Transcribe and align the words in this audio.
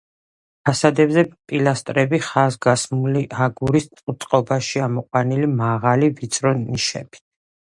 ფასადებზე 0.67 1.23
პილასტრები 1.51 2.19
ხაზგასმულია 2.27 3.41
აგურის 3.49 3.87
წყობაში 4.25 4.83
ამოყვანილი 4.87 5.51
მაღალი, 5.63 6.11
ვიწრო 6.23 6.57
ნიშებით. 6.65 7.25